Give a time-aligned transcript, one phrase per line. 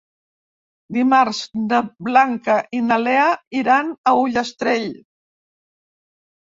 [0.95, 3.29] Dimarts na Blanca i na Lea
[3.63, 4.93] iran a Ullastrell.